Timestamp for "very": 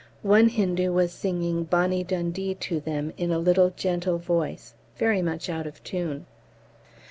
4.97-5.21